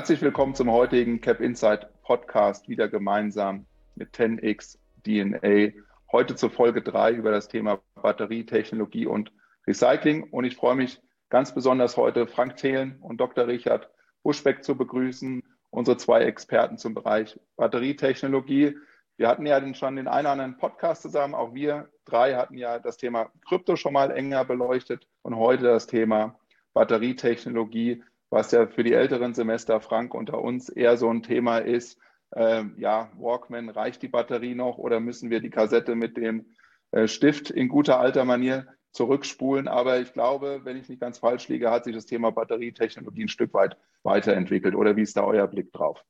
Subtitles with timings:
[0.00, 3.66] Herzlich willkommen zum heutigen Cap Insight Podcast, wieder gemeinsam
[3.96, 5.78] mit 10x DNA.
[6.10, 9.30] Heute zur Folge 3 über das Thema Batterietechnologie und
[9.66, 10.22] Recycling.
[10.30, 13.46] Und ich freue mich ganz besonders heute, Frank Thelen und Dr.
[13.46, 13.90] Richard
[14.22, 18.78] Buschbeck zu begrüßen, unsere zwei Experten zum Bereich Batterietechnologie.
[19.18, 21.34] Wir hatten ja schon den einen oder anderen Podcast zusammen.
[21.34, 25.86] Auch wir drei hatten ja das Thema Krypto schon mal enger beleuchtet und heute das
[25.86, 26.40] Thema
[26.72, 31.98] Batterietechnologie was ja für die älteren Semester, Frank, unter uns eher so ein Thema ist,
[32.34, 36.46] ähm, ja, Walkman, reicht die Batterie noch oder müssen wir die Kassette mit dem
[36.92, 39.66] äh, Stift in guter alter Manier zurückspulen?
[39.66, 43.28] Aber ich glaube, wenn ich nicht ganz falsch liege, hat sich das Thema Batterietechnologie ein
[43.28, 44.76] Stück weit weiterentwickelt.
[44.76, 46.04] Oder wie ist da euer Blick drauf?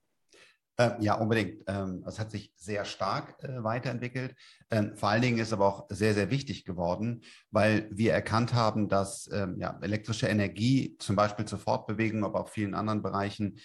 [0.80, 1.62] Ähm, ja, unbedingt.
[1.66, 4.34] Ähm, es hat sich sehr stark äh, weiterentwickelt.
[4.70, 8.88] Ähm, vor allen Dingen ist aber auch sehr, sehr wichtig geworden, weil wir erkannt haben,
[8.88, 13.58] dass elektrische Energie zum Beispiel zur Fortbewegung, aber auch vielen anderen Bereichen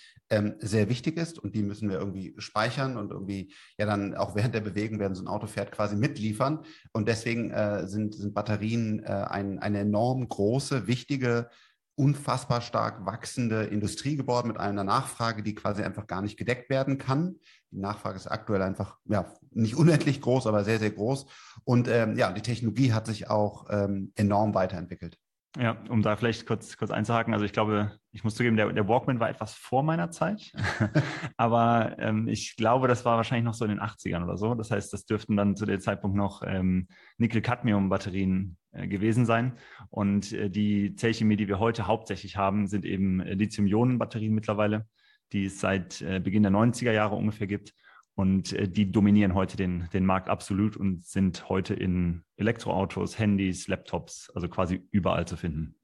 [0.58, 4.56] sehr wichtig ist und die müssen wir irgendwie speichern und irgendwie ja dann auch während
[4.56, 6.66] der Bewegung, während so ein Auto fährt, quasi mitliefern.
[6.94, 11.50] Und deswegen äh, sind, sind Batterien äh, ein, eine enorm große, wichtige
[11.96, 16.98] unfassbar stark wachsende Industrie geworden mit einer Nachfrage, die quasi einfach gar nicht gedeckt werden
[16.98, 17.38] kann.
[17.72, 21.26] Die Nachfrage ist aktuell einfach ja nicht unendlich groß, aber sehr, sehr groß.
[21.64, 25.18] Und ähm, ja, die Technologie hat sich auch ähm, enorm weiterentwickelt.
[25.58, 27.34] Ja, um da vielleicht kurz, kurz einzuhaken.
[27.34, 30.52] Also ich glaube, ich muss zugeben, der, der Walkman war etwas vor meiner Zeit.
[31.38, 34.54] Aber ähm, ich glaube, das war wahrscheinlich noch so in den 80ern oder so.
[34.54, 36.88] Das heißt, das dürften dann zu dem Zeitpunkt noch ähm,
[37.20, 38.58] Nickel-Cadmium-Batterien
[38.88, 39.54] gewesen sein.
[39.90, 44.88] Und äh, die Zellchemie, die wir heute hauptsächlich haben, sind eben äh, Lithium-Ionen-Batterien mittlerweile,
[45.32, 47.74] die es seit äh, Beginn der 90er Jahre ungefähr gibt.
[48.16, 53.68] Und äh, die dominieren heute den, den Markt absolut und sind heute in Elektroautos, Handys,
[53.68, 55.76] Laptops, also quasi überall zu finden.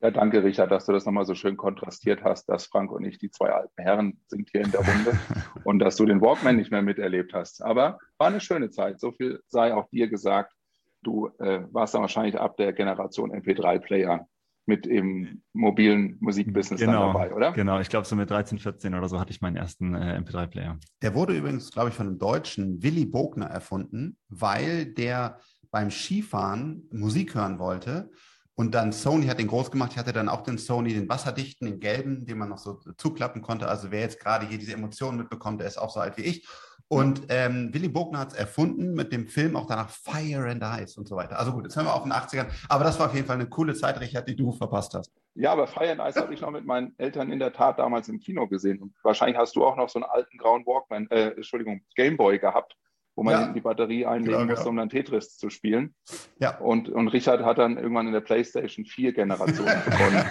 [0.00, 3.18] Ja, danke, Richard, dass du das nochmal so schön kontrastiert hast, dass Frank und ich
[3.18, 5.18] die zwei alten Herren sind hier in der Runde
[5.64, 7.64] und dass du den Walkman nicht mehr miterlebt hast.
[7.64, 9.00] Aber war eine schöne Zeit.
[9.00, 10.54] So viel sei auch dir gesagt.
[11.02, 14.26] Du äh, warst dann wahrscheinlich ab der Generation MP3-Player
[14.66, 17.52] mit im mobilen Musikbusiness genau, dabei, oder?
[17.52, 20.78] Genau, ich glaube so mit 13, 14 oder so hatte ich meinen ersten äh, MP3-Player.
[21.00, 26.86] Der wurde übrigens, glaube ich, von einem Deutschen, Willy Bogner, erfunden, weil der beim Skifahren
[26.92, 28.10] Musik hören wollte.
[28.58, 29.92] Und dann Sony hat den groß gemacht.
[29.92, 33.40] Ich hatte dann auch den Sony, den wasserdichten, den gelben, den man noch so zuklappen
[33.40, 33.68] konnte.
[33.68, 36.48] Also wer jetzt gerade hier diese Emotionen mitbekommt, der ist auch so alt wie ich.
[36.88, 40.98] Und ähm, Willy Bogner hat es erfunden mit dem Film auch danach Fire and Ice
[40.98, 41.38] und so weiter.
[41.38, 42.48] Also gut, jetzt hören wir auf den 80ern.
[42.68, 45.12] Aber das war auf jeden Fall eine coole Zeit, Richard, die du verpasst hast.
[45.36, 48.08] Ja, aber Fire and Ice habe ich noch mit meinen Eltern in der Tat damals
[48.08, 48.82] im Kino gesehen.
[48.82, 52.76] Und wahrscheinlich hast du auch noch so einen alten grauen Walkman, äh, Entschuldigung, Gameboy gehabt
[53.18, 53.52] wo man ja.
[53.52, 54.70] die Batterie einlegen genau, musste, genau.
[54.70, 55.92] um dann Tetris zu spielen.
[56.38, 56.56] Ja.
[56.58, 60.24] Und, und Richard hat dann irgendwann in der PlayStation 4 Generation begonnen,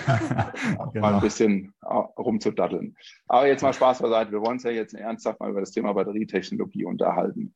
[0.93, 1.05] genau.
[1.05, 2.95] mal ein bisschen äh, rumzudaddeln.
[3.27, 4.31] Aber jetzt mal Spaß beiseite.
[4.31, 7.53] Wir wollen uns ja jetzt ernsthaft mal über das Thema Batterietechnologie unterhalten.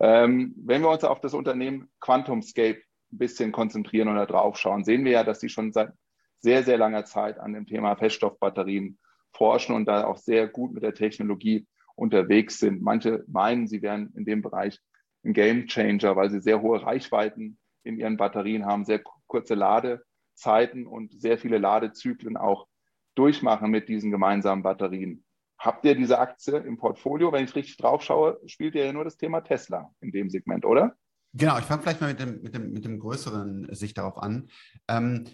[0.00, 2.80] Ähm, wenn wir uns auf das Unternehmen QuantumScape
[3.12, 5.92] ein bisschen konzentrieren oder drauf schauen, sehen wir ja, dass die schon seit
[6.40, 8.98] sehr, sehr langer Zeit an dem Thema Feststoffbatterien
[9.32, 11.68] forschen und da auch sehr gut mit der Technologie
[12.02, 12.82] unterwegs sind.
[12.82, 14.80] Manche meinen, sie wären in dem Bereich
[15.24, 20.86] ein Game Changer, weil sie sehr hohe Reichweiten in ihren Batterien haben, sehr kurze Ladezeiten
[20.86, 22.66] und sehr viele Ladezyklen auch
[23.14, 25.24] durchmachen mit diesen gemeinsamen Batterien.
[25.58, 27.32] Habt ihr diese Aktie im Portfolio?
[27.32, 30.64] Wenn ich richtig drauf schaue, spielt ihr ja nur das Thema Tesla in dem Segment,
[30.64, 30.96] oder?
[31.34, 34.48] Genau, ich fange vielleicht mal mit dem, mit dem, mit dem größeren Sicht darauf an.
[34.88, 35.24] Ähm,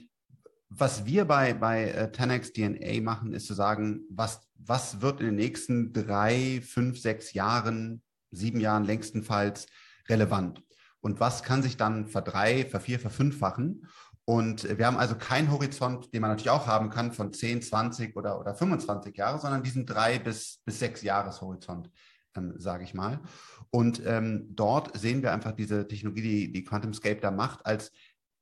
[0.69, 5.27] was wir bei, bei äh, 10x DNA machen, ist zu sagen, was, was wird in
[5.27, 9.67] den nächsten drei, fünf, sechs Jahren, sieben Jahren längstenfalls
[10.09, 10.63] relevant?
[11.01, 13.87] Und was kann sich dann verdrei, vervier, verfünffachen?
[14.25, 18.15] Und wir haben also keinen Horizont, den man natürlich auch haben kann von 10, 20
[18.15, 21.91] oder, oder 25 Jahre, sondern diesen drei bis, bis sechs Jahreshorizont,
[22.37, 23.21] ähm, sage ich mal.
[23.71, 27.91] Und ähm, dort sehen wir einfach diese Technologie, die, die QuantumScape da macht, als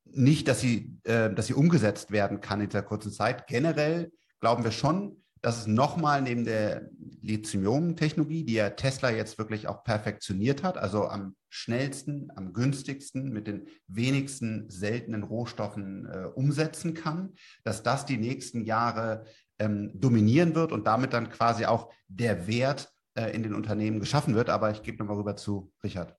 [0.04, 3.46] nicht, dass sie, äh, dass sie umgesetzt werden kann in dieser kurzen Zeit.
[3.46, 6.88] Generell glauben wir schon, dass es nochmal neben der
[7.22, 13.46] Lithium-Technologie, die ja Tesla jetzt wirklich auch perfektioniert hat, also am schnellsten, am günstigsten, mit
[13.46, 17.34] den wenigsten seltenen Rohstoffen äh, umsetzen kann,
[17.64, 19.24] dass das die nächsten Jahre
[19.58, 24.34] ähm, dominieren wird und damit dann quasi auch der Wert äh, in den Unternehmen geschaffen
[24.34, 24.50] wird.
[24.50, 26.16] Aber ich gebe nochmal rüber zu Richard.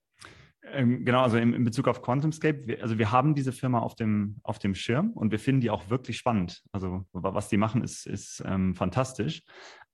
[0.74, 4.38] Ähm, genau, also in, Bezug auf QuantumScape, wir, also wir haben diese Firma auf dem,
[4.44, 6.64] auf dem Schirm und wir finden die auch wirklich spannend.
[6.72, 9.44] Also was die machen, ist, ist ähm, fantastisch.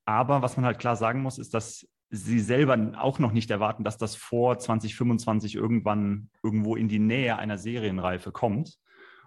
[0.04, 3.84] Aber was man halt klar sagen muss, ist, dass sie selber auch noch nicht erwarten,
[3.84, 8.78] dass das vor 2025 irgendwann irgendwo in die Nähe einer Serienreife kommt.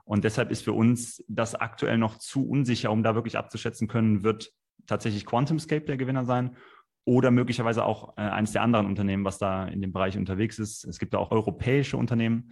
[0.06, 4.24] Und deshalb ist für uns das aktuell noch zu unsicher, um da wirklich abzuschätzen können,
[4.24, 4.54] wird
[4.86, 6.56] tatsächlich QuantumScape der Gewinner sein
[7.08, 10.84] oder möglicherweise auch äh, eines der anderen Unternehmen, was da in dem Bereich unterwegs ist.
[10.84, 12.52] Es gibt da auch europäische Unternehmen.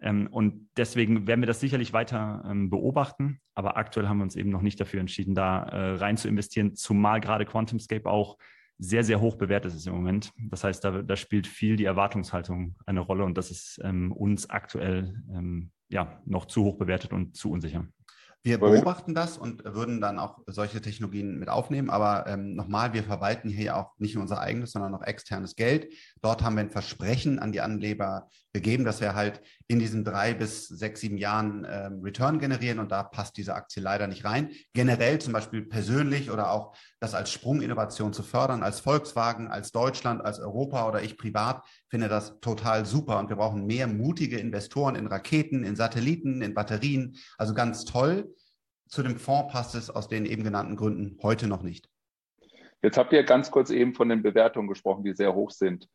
[0.00, 3.40] Ähm, und deswegen werden wir das sicherlich weiter ähm, beobachten.
[3.54, 6.76] Aber aktuell haben wir uns eben noch nicht dafür entschieden, da äh, rein zu investieren,
[6.76, 8.38] zumal gerade QuantumScape auch
[8.78, 10.32] sehr, sehr hoch bewertet ist im Moment.
[10.38, 14.48] Das heißt, da, da spielt viel die Erwartungshaltung eine Rolle und das ist ähm, uns
[14.48, 17.88] aktuell ähm, ja, noch zu hoch bewertet und zu unsicher.
[18.46, 21.90] Wir beobachten das und würden dann auch solche Technologien mit aufnehmen.
[21.90, 25.56] Aber ähm, nochmal, wir verwalten hier ja auch nicht nur unser eigenes, sondern auch externes
[25.56, 25.92] Geld.
[26.22, 30.32] Dort haben wir ein Versprechen an die Anleger gegeben, dass wir halt in diesen drei
[30.32, 32.78] bis sechs, sieben Jahren ähm, Return generieren.
[32.78, 34.50] Und da passt diese Aktie leider nicht rein.
[34.74, 40.24] Generell zum Beispiel persönlich oder auch das als Sprunginnovation zu fördern, als Volkswagen, als Deutschland,
[40.24, 41.64] als Europa oder ich privat,
[41.96, 43.18] finde das total super.
[43.18, 47.16] Und wir brauchen mehr mutige Investoren in Raketen, in Satelliten, in Batterien.
[47.38, 48.34] Also ganz toll.
[48.86, 51.88] Zu dem Fonds passt es aus den eben genannten Gründen heute noch nicht.
[52.82, 55.88] Jetzt habt ihr ganz kurz eben von den Bewertungen gesprochen, die sehr hoch sind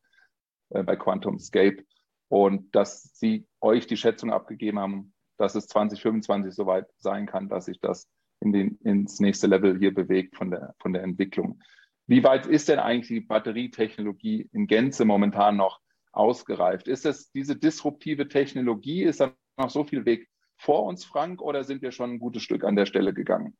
[0.71, 1.83] äh, bei QuantumScape
[2.29, 7.65] und dass sie euch die Schätzung abgegeben haben, dass es 2025 soweit sein kann, dass
[7.65, 8.07] sich das
[8.39, 11.61] in den, ins nächste Level hier bewegt von der, von der Entwicklung.
[12.07, 15.79] Wie weit ist denn eigentlich die Batterietechnologie in Gänze momentan noch
[16.11, 16.87] ausgereift?
[16.87, 19.03] Ist es diese disruptive Technologie?
[19.03, 22.43] Ist da noch so viel Weg vor uns, Frank, oder sind wir schon ein gutes
[22.43, 23.57] Stück an der Stelle gegangen?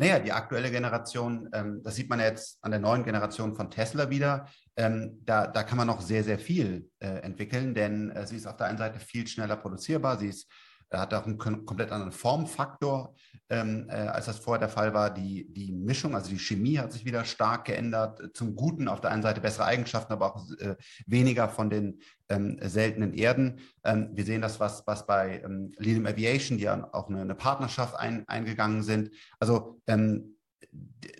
[0.00, 4.10] Naja, die aktuelle Generation, ähm, das sieht man jetzt an der neuen Generation von Tesla
[4.10, 8.36] wieder, ähm, da, da kann man noch sehr, sehr viel äh, entwickeln, denn äh, sie
[8.36, 10.48] ist auf der einen Seite viel schneller produzierbar, sie ist
[10.90, 13.14] er hat auch einen komplett anderen Formfaktor,
[13.50, 15.12] ähm, äh, als das vorher der Fall war.
[15.12, 18.30] Die, die Mischung, also die Chemie hat sich wieder stark geändert.
[18.34, 20.76] Zum Guten auf der einen Seite bessere Eigenschaften, aber auch äh,
[21.06, 23.60] weniger von den ähm, seltenen Erden.
[23.84, 27.34] Ähm, wir sehen das, was, was bei ähm, Lilium Aviation, die ja auch eine, eine
[27.34, 29.10] Partnerschaft ein, eingegangen sind.
[29.38, 30.36] Also ähm,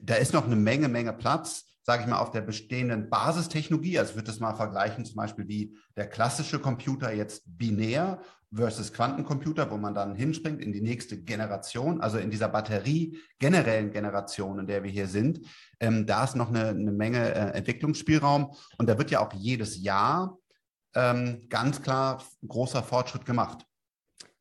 [0.02, 3.98] da ist noch eine Menge, Menge Platz sage ich mal, auf der bestehenden Basistechnologie.
[3.98, 8.20] Also ich würde das mal vergleichen, zum Beispiel wie der klassische Computer jetzt binär
[8.54, 13.90] versus Quantencomputer, wo man dann hinspringt in die nächste Generation, also in dieser Batterie generellen
[13.90, 15.40] Generation, in der wir hier sind,
[15.80, 19.82] ähm, da ist noch eine, eine Menge äh, Entwicklungsspielraum und da wird ja auch jedes
[19.82, 20.36] Jahr
[20.94, 23.64] ähm, ganz klar großer Fortschritt gemacht.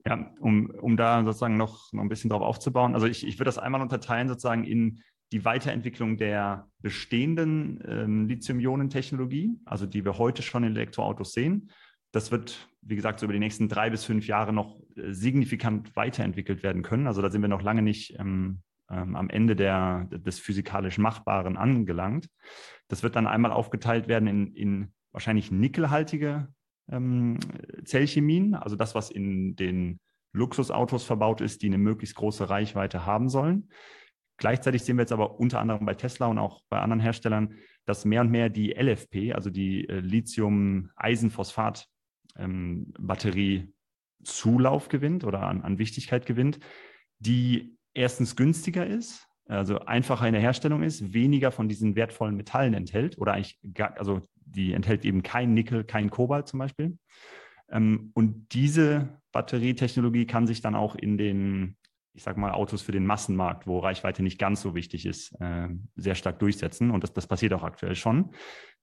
[0.05, 2.93] Ja, um, um da sozusagen noch, noch ein bisschen drauf aufzubauen.
[2.93, 5.01] Also ich, ich würde das einmal unterteilen sozusagen in
[5.31, 11.71] die Weiterentwicklung der bestehenden ähm, Lithium-Ionen-Technologie, also die wir heute schon in Elektroautos sehen.
[12.11, 15.95] Das wird, wie gesagt, so über die nächsten drei bis fünf Jahre noch äh, signifikant
[15.95, 17.07] weiterentwickelt werden können.
[17.07, 21.57] Also da sind wir noch lange nicht ähm, ähm, am Ende der, des physikalisch Machbaren
[21.57, 22.29] angelangt.
[22.87, 26.47] Das wird dann einmal aufgeteilt werden in, in wahrscheinlich nickelhaltige
[26.89, 27.37] ähm,
[27.83, 29.99] Zellchemien, also das, was in den
[30.31, 33.69] Luxusautos verbaut ist, die eine möglichst große Reichweite haben sollen.
[34.37, 37.55] Gleichzeitig sehen wir jetzt aber unter anderem bei Tesla und auch bei anderen Herstellern,
[37.85, 41.87] dass mehr und mehr die LFP, also die äh, Lithium-Eisenphosphat
[42.37, 42.93] ähm,
[44.23, 46.59] Zulauf gewinnt oder an, an Wichtigkeit gewinnt,
[47.19, 52.73] die erstens günstiger ist, also einfacher in der Herstellung ist, weniger von diesen wertvollen Metallen
[52.73, 56.97] enthält oder eigentlich gar, also die enthält eben kein Nickel, kein Kobalt zum Beispiel.
[57.69, 61.77] Ähm, und diese Batterietechnologie kann sich dann auch in den,
[62.17, 65.69] ich sage mal, Autos für den Massenmarkt, wo Reichweite nicht ganz so wichtig ist, äh,
[65.95, 66.89] sehr stark durchsetzen.
[66.89, 68.31] Und das, das passiert auch aktuell schon.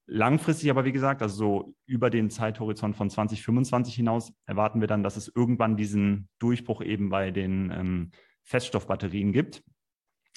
[0.07, 5.03] Langfristig aber, wie gesagt, also so über den Zeithorizont von 2025 hinaus erwarten wir dann,
[5.03, 8.11] dass es irgendwann diesen Durchbruch eben bei den ähm,
[8.45, 9.65] Feststoffbatterien gibt,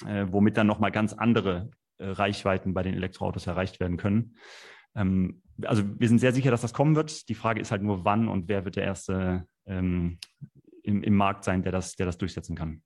[0.04, 4.34] äh, womit dann nochmal ganz andere äh, Reichweiten bei den Elektroautos erreicht werden können.
[4.96, 7.28] Ähm, also wir sind sehr sicher, dass das kommen wird.
[7.28, 10.18] Die Frage ist halt nur, wann und wer wird der Erste ähm,
[10.82, 12.82] im, im Markt sein, der das, der das durchsetzen kann.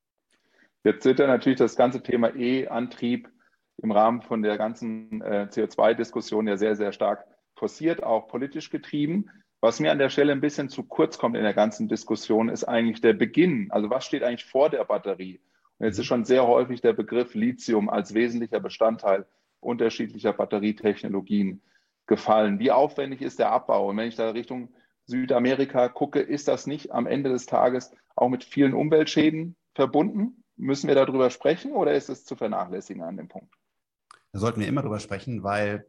[0.85, 3.29] Jetzt wird ja natürlich das ganze Thema E-Antrieb
[3.83, 7.25] im Rahmen von der ganzen äh, CO2-Diskussion ja sehr, sehr stark
[7.57, 9.31] forciert, auch politisch getrieben.
[9.61, 12.65] Was mir an der Stelle ein bisschen zu kurz kommt in der ganzen Diskussion, ist
[12.65, 13.69] eigentlich der Beginn.
[13.71, 15.41] Also was steht eigentlich vor der Batterie?
[15.79, 19.27] Und jetzt ist schon sehr häufig der Begriff Lithium als wesentlicher Bestandteil
[19.61, 21.63] unterschiedlicher Batterietechnologien
[22.07, 22.59] gefallen.
[22.59, 23.91] Wie aufwendig ist der Abbau?
[23.91, 24.75] Und wenn ich da Richtung
[25.07, 30.42] Südamerika gucke, ist das nicht am Ende des Tages auch mit vielen Umweltschäden verbunden?
[30.57, 33.55] Müssen wir darüber sprechen oder ist es zu vernachlässigen an dem Punkt?
[34.33, 35.87] Da sollten wir immer drüber sprechen, weil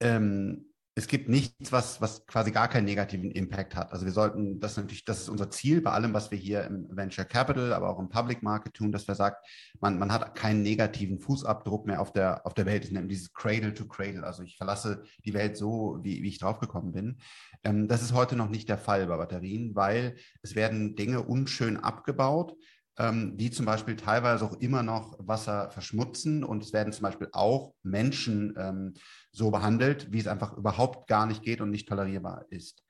[0.00, 3.92] ähm, es gibt nichts, was, was quasi gar keinen negativen Impact hat.
[3.92, 6.86] Also wir sollten, das natürlich, das ist unser Ziel bei allem, was wir hier im
[6.88, 9.34] Venture Capital, aber auch im Public Market tun, dass wir sagen,
[9.80, 12.84] man, man hat keinen negativen Fußabdruck mehr auf der, auf der Welt.
[12.84, 14.22] Ich nenne dieses Cradle to Cradle.
[14.22, 17.18] Also ich verlasse die Welt so, wie, wie ich draufgekommen bin.
[17.64, 21.76] Ähm, das ist heute noch nicht der Fall bei Batterien, weil es werden Dinge unschön
[21.76, 22.54] abgebaut,
[22.98, 27.28] ähm, die zum Beispiel teilweise auch immer noch Wasser verschmutzen und es werden zum Beispiel
[27.32, 28.94] auch Menschen ähm,
[29.32, 32.84] so behandelt, wie es einfach überhaupt gar nicht geht und nicht tolerierbar ist.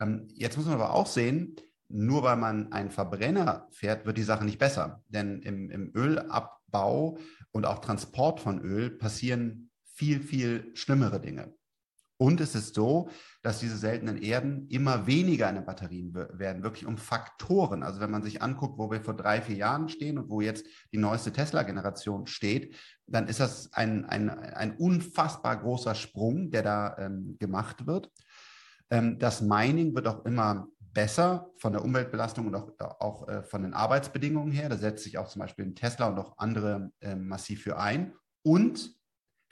[0.00, 1.56] Ähm, jetzt muss man aber auch sehen,
[1.88, 5.02] nur weil man einen Verbrenner fährt, wird die Sache nicht besser.
[5.08, 7.18] Denn im, im Ölabbau
[7.50, 11.54] und auch Transport von Öl passieren viel, viel schlimmere Dinge.
[12.22, 13.10] Und es ist so,
[13.42, 17.82] dass diese seltenen Erden immer weniger in den Batterien werden, wirklich um Faktoren.
[17.82, 20.64] Also wenn man sich anguckt, wo wir vor drei, vier Jahren stehen und wo jetzt
[20.92, 22.76] die neueste Tesla-Generation steht,
[23.08, 28.08] dann ist das ein, ein, ein unfassbar großer Sprung, der da ähm, gemacht wird.
[28.90, 33.62] Ähm, das Mining wird auch immer besser von der Umweltbelastung und auch, auch äh, von
[33.62, 34.68] den Arbeitsbedingungen her.
[34.68, 38.12] Da setzt sich auch zum Beispiel Tesla und auch andere äh, massiv für ein.
[38.44, 38.94] Und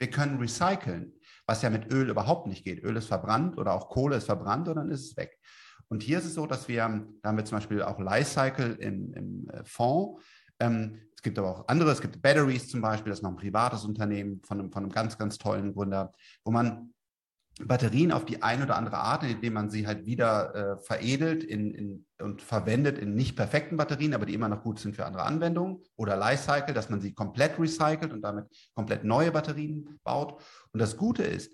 [0.01, 1.13] wir können recyceln
[1.51, 2.81] was ja mit Öl überhaupt nicht geht.
[2.83, 5.37] Öl ist verbrannt oder auch Kohle ist verbrannt und dann ist es weg.
[5.89, 6.77] Und hier ist es so, dass wir,
[7.21, 10.23] da haben wir zum Beispiel auch Lifecycle im, im äh, Fonds.
[10.59, 13.35] Ähm, es gibt aber auch andere, es gibt Batteries zum Beispiel, das ist noch ein
[13.35, 16.13] privates Unternehmen von einem, von einem ganz, ganz tollen Gründer,
[16.45, 16.93] wo man
[17.67, 21.73] Batterien auf die eine oder andere Art, indem man sie halt wieder äh, veredelt in,
[21.73, 25.23] in, und verwendet in nicht perfekten Batterien, aber die immer noch gut sind für andere
[25.23, 25.83] Anwendungen.
[25.95, 30.41] Oder Lifecycle, dass man sie komplett recycelt und damit komplett neue Batterien baut.
[30.71, 31.53] Und das Gute ist,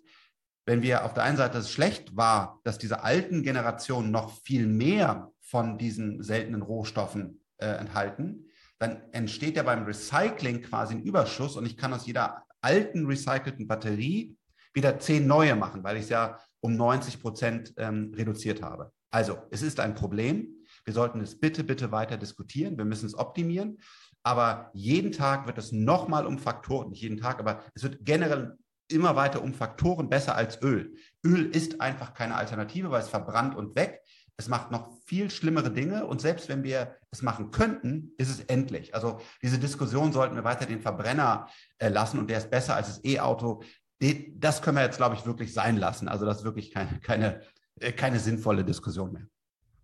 [0.66, 4.68] wenn wir auf der einen Seite es schlecht war, dass diese alten Generationen noch viel
[4.68, 8.48] mehr von diesen seltenen Rohstoffen äh, enthalten,
[8.80, 13.68] dann entsteht ja beim Recycling quasi ein Überschuss und ich kann aus jeder alten recycelten
[13.68, 14.37] Batterie
[14.78, 18.94] wieder zehn neue machen, weil ich es ja um 90 Prozent ähm, reduziert habe.
[19.12, 20.48] Also es ist ein Problem.
[20.86, 22.78] Wir sollten es bitte, bitte weiter diskutieren.
[22.78, 23.80] Wir müssen es optimieren.
[24.24, 28.58] Aber jeden Tag wird es nochmal um Faktoren, nicht jeden Tag, aber es wird generell
[28.90, 30.96] immer weiter um Faktoren besser als Öl.
[31.26, 34.02] Öl ist einfach keine Alternative, weil es verbrannt und weg.
[34.38, 38.42] Es macht noch viel schlimmere Dinge und selbst wenn wir es machen könnten, ist es
[38.42, 38.94] endlich.
[38.94, 41.48] Also diese Diskussion sollten wir weiter den Verbrenner
[41.80, 43.64] äh, lassen und der ist besser als das E-Auto.
[44.00, 46.08] Das können wir jetzt, glaube ich, wirklich sein lassen.
[46.08, 47.42] Also das ist wirklich keine, keine,
[47.80, 49.28] äh, keine sinnvolle Diskussion mehr.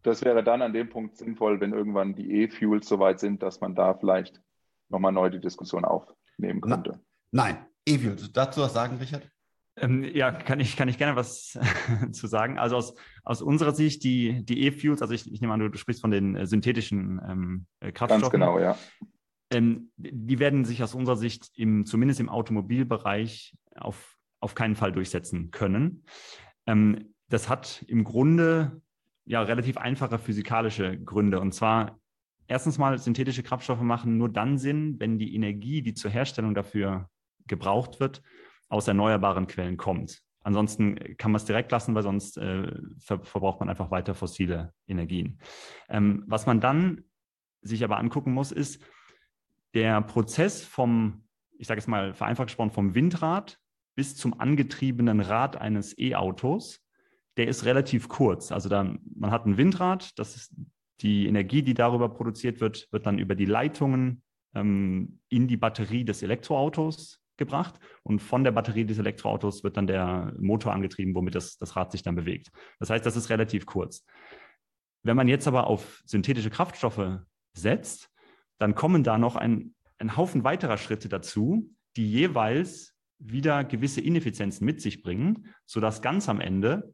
[0.03, 3.62] Das wäre dann an dem Punkt sinnvoll, wenn irgendwann die E-Fuels so weit sind, dass
[3.62, 4.41] man da vielleicht
[4.89, 7.00] nochmal neu die Diskussion aufnehmen könnte.
[7.32, 8.32] Nein, E-Fuels.
[8.34, 9.27] Dazu was sagen, Richard?
[9.75, 11.58] Ähm, ja, kann ich, kann ich gerne was
[12.12, 12.60] zu sagen.
[12.60, 12.93] Also aus,
[13.24, 16.12] aus unserer Sicht, die, die E-Fuels, also ich, ich nehme an, du, du, sprichst von
[16.12, 18.22] den äh, synthetischen ähm, äh, Kraftstoffen.
[18.22, 18.77] Ganz genau, ja.
[19.51, 24.91] Ähm, die werden sich aus unserer Sicht im, zumindest im Automobilbereich auf, auf keinen Fall
[24.91, 26.05] durchsetzen können.
[26.65, 28.81] Ähm, das hat im Grunde
[29.25, 31.39] ja relativ einfache physikalische Gründe.
[31.39, 31.99] Und zwar
[32.47, 37.09] erstens mal synthetische Kraftstoffe machen nur dann Sinn, wenn die Energie, die zur Herstellung dafür
[37.47, 38.21] gebraucht wird,
[38.69, 40.21] aus erneuerbaren Quellen kommt.
[40.43, 44.73] Ansonsten kann man es direkt lassen, weil sonst äh, ver verbraucht man einfach weiter fossile
[44.87, 45.39] Energien.
[45.87, 47.05] Ähm, was man dann
[47.61, 48.83] sich aber angucken muss, ist
[49.73, 51.25] der Prozess vom,
[51.57, 53.57] ich sage es mal vereinfacht gesprochen, vom Windrad
[53.95, 56.81] bis zum angetriebenen Rad eines E-Autos,
[57.38, 58.51] der ist relativ kurz.
[58.51, 60.55] Also dann, man hat ein Windrad, das ist
[61.01, 64.23] die Energie, die darüber produziert wird, wird dann über die Leitungen
[64.55, 69.88] ähm, in die Batterie des Elektroautos gebracht und von der Batterie des Elektroautos wird dann
[69.88, 72.51] der Motor angetrieben, womit das, das Rad sich dann bewegt.
[72.79, 74.05] Das heißt, das ist relativ kurz.
[75.01, 77.19] Wenn man jetzt aber auf synthetische Kraftstoffe
[77.53, 78.09] setzt,
[78.59, 84.65] dann kommen da noch ein, ein Haufen weiterer Schritte dazu, die jeweils wieder gewisse Ineffizienzen
[84.65, 86.93] mit sich bringen, sodass ganz am Ende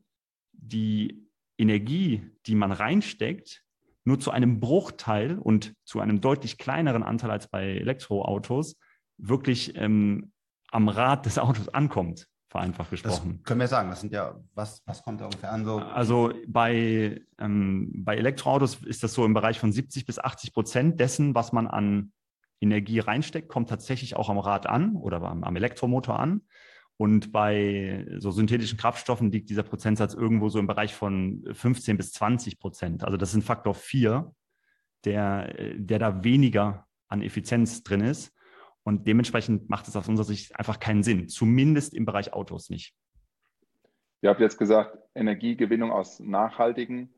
[0.52, 3.64] die Energie, die man reinsteckt,
[4.06, 8.78] nur zu einem Bruchteil und zu einem deutlich kleineren Anteil als bei Elektroautos
[9.18, 10.32] wirklich ähm,
[10.72, 13.38] am Rad des Autos ankommt, vereinfacht gesprochen.
[13.38, 15.66] Das können wir sagen, das sind ja, was, was kommt da ungefähr an?
[15.66, 15.78] So?
[15.78, 21.00] Also bei, ähm, bei Elektroautos ist das so im Bereich von 70 bis 80 Prozent
[21.00, 22.12] dessen, was man an
[22.62, 26.42] Energie reinsteckt, kommt tatsächlich auch am Rad an oder am, am Elektromotor an.
[26.98, 32.12] Und bei so synthetischen Kraftstoffen liegt dieser Prozentsatz irgendwo so im Bereich von 15 bis
[32.12, 33.04] 20 Prozent.
[33.06, 34.34] Also das ist ein Faktor 4,
[35.06, 38.36] der, der da weniger an Effizienz drin ist.
[38.84, 42.94] Und dementsprechend macht es aus unserer Sicht einfach keinen Sinn, zumindest im Bereich Autos nicht.
[44.22, 47.14] Ihr habt jetzt gesagt, Energiegewinnung aus nachhaltigen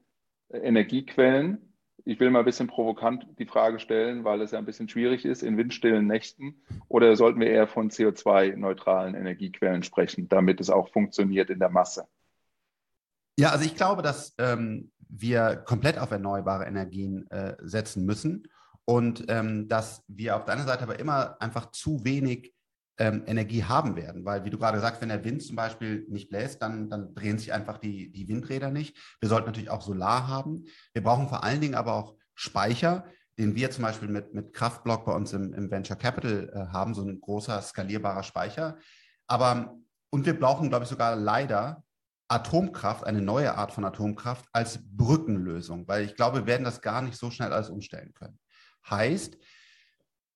[0.49, 1.70] äh, Energiequellen.
[2.05, 5.25] Ich will mal ein bisschen provokant die Frage stellen, weil es ja ein bisschen schwierig
[5.25, 6.61] ist in windstillen Nächten.
[6.87, 12.07] Oder sollten wir eher von CO2-neutralen Energiequellen sprechen, damit es auch funktioniert in der Masse?
[13.37, 18.47] Ja, also ich glaube, dass ähm, wir komplett auf erneuerbare Energien äh, setzen müssen
[18.85, 22.53] und ähm, dass wir auf der anderen Seite aber immer einfach zu wenig
[23.01, 26.29] ähm, Energie haben werden, weil wie du gerade sagst, wenn der Wind zum Beispiel nicht
[26.29, 28.95] bläst, dann, dann drehen sich einfach die, die Windräder nicht.
[29.19, 30.65] Wir sollten natürlich auch Solar haben.
[30.93, 33.05] Wir brauchen vor allen Dingen aber auch Speicher,
[33.39, 36.93] den wir zum Beispiel mit, mit Kraftblock bei uns im, im Venture Capital äh, haben,
[36.93, 38.77] so ein großer skalierbarer Speicher.
[39.25, 39.75] Aber,
[40.11, 41.83] und wir brauchen, glaube ich, sogar leider
[42.27, 47.01] Atomkraft, eine neue Art von Atomkraft als Brückenlösung, weil ich glaube, wir werden das gar
[47.01, 48.37] nicht so schnell alles umstellen können.
[48.87, 49.39] Heißt,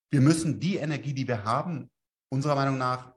[0.09, 1.91] wir müssen die Energie, die wir haben,
[2.35, 3.13] unserer Meinung nach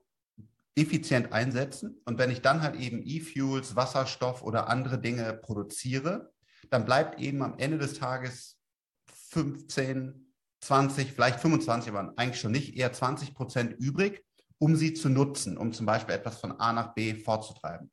[0.75, 2.01] effizient einsetzen.
[2.05, 6.31] Und wenn ich dann halt eben E-Fuels, Wasserstoff oder andere Dinge produziere,
[6.69, 8.57] dann bleibt eben am Ende des Tages
[9.31, 14.23] 15, 20, vielleicht 25, aber eigentlich schon nicht, eher 20 Prozent übrig,
[14.57, 17.91] um sie zu nutzen, um zum Beispiel etwas von A nach B vorzutreiben.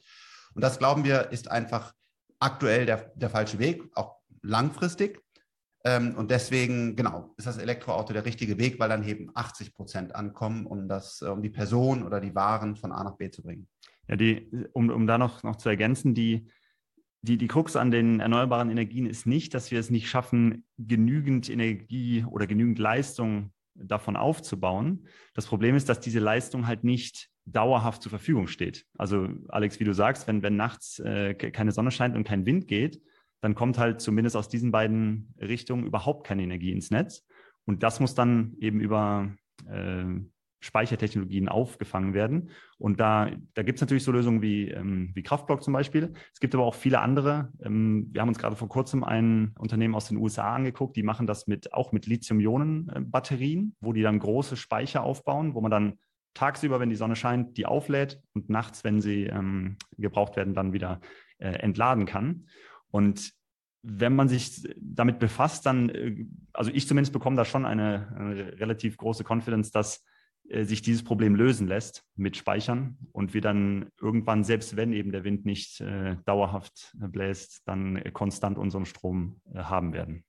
[0.55, 1.93] Und das glauben wir, ist einfach
[2.39, 5.21] aktuell der, der falsche Weg, auch langfristig.
[5.87, 10.17] Ähm, und deswegen, genau, ist das Elektroauto der richtige Weg, weil dann eben 80 Prozent
[10.17, 13.69] ankommen, um, das, um die Person oder die Waren von A nach B zu bringen.
[14.09, 16.49] Ja, die, um, um da noch, noch zu ergänzen, die,
[17.23, 21.49] die, die Krux an den erneuerbaren Energien ist nicht, dass wir es nicht schaffen, genügend
[21.49, 25.07] Energie oder genügend Leistung davon aufzubauen.
[25.35, 28.87] Das Problem ist, dass diese Leistung halt nicht dauerhaft zur Verfügung steht.
[28.99, 32.67] Also Alex, wie du sagst, wenn, wenn nachts äh, keine Sonne scheint und kein Wind
[32.67, 33.01] geht,
[33.47, 37.25] dann kommt halt zumindest aus diesen beiden Richtungen überhaupt keine Energie ins Netz.
[37.65, 39.31] Und das muss dann eben über
[39.69, 40.05] äh,
[40.59, 42.51] Speichertechnologien aufgefangen werden.
[42.77, 46.13] Und da, da gibt es natürlich so Lösungen wie, ähm, wie Kraftblock zum Beispiel.
[46.35, 47.53] Es gibt aber auch viele andere.
[47.63, 51.29] Ähm, wir haben uns gerade vor kurzem ein Unternehmen aus den USA angeguckt, die machen
[51.29, 55.99] das mit, auch mit Lithium-Ionen-Batterien, wo die dann große Speicher aufbauen, wo man dann
[56.35, 60.73] tagsüber, wenn die Sonne scheint, die auflädt und nachts, wenn sie ähm, gebraucht werden, dann
[60.73, 61.01] wieder
[61.39, 62.49] äh, entladen kann.
[62.91, 63.36] Und
[63.89, 68.61] wenn man sich damit befasst, dann, äh, also ich zumindest bekomme da schon eine, eine
[68.61, 70.05] relativ große Confidence, dass
[70.49, 75.13] äh, sich dieses Problem lösen lässt mit Speichern und wir dann irgendwann, selbst wenn eben
[75.13, 80.25] der Wind nicht äh, dauerhaft bläst, dann konstant unseren Strom äh, haben werden.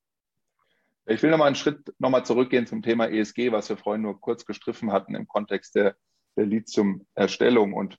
[1.08, 4.46] Ich will nochmal einen Schritt nochmal zurückgehen zum Thema ESG, was wir vorhin nur kurz
[4.46, 5.96] gestriffen hatten im Kontext der,
[6.36, 7.74] der Lithium-Erstellung.
[7.74, 7.98] Und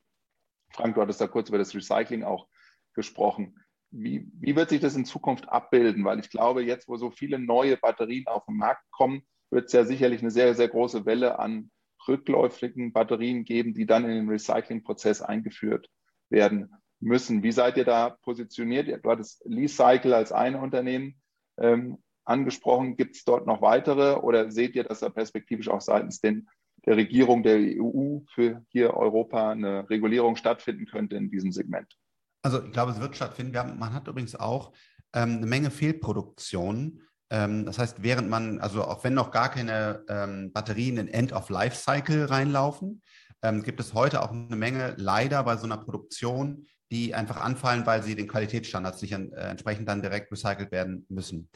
[0.71, 2.49] Frank, du hattest da kurz über das Recycling auch
[2.95, 3.57] gesprochen.
[3.91, 6.05] Wie, wie wird sich das in Zukunft abbilden?
[6.05, 9.73] Weil ich glaube, jetzt, wo so viele neue Batterien auf den Markt kommen, wird es
[9.73, 11.71] ja sicherlich eine sehr, sehr große Welle an
[12.07, 15.89] rückläufigen Batterien geben, die dann in den Recyclingprozess eingeführt
[16.31, 17.43] werden müssen.
[17.43, 19.05] Wie seid ihr da positioniert?
[19.05, 21.21] Du hattest Lease als ein Unternehmen
[21.59, 22.97] ähm, angesprochen.
[22.97, 26.49] Gibt es dort noch weitere oder seht ihr, dass da perspektivisch auch seitens den,
[26.87, 31.97] der Regierung der EU für hier Europa eine Regulierung stattfinden könnte in diesem Segment?
[32.43, 33.57] Also ich glaube, es wird stattfinden.
[33.57, 34.73] Haben, man hat übrigens auch
[35.13, 37.03] ähm, eine Menge Fehlproduktionen.
[37.31, 42.27] Ähm, das heißt, während man, also auch wenn noch gar keine ähm, Batterien in End-of-Life-Cycle
[42.27, 43.03] reinlaufen,
[43.43, 47.87] ähm, gibt es heute auch eine Menge leider bei so einer Produktion, die einfach anfallen,
[47.87, 51.51] weil sie den Qualitätsstandards nicht an, äh, entsprechend dann direkt recycelt werden müssen.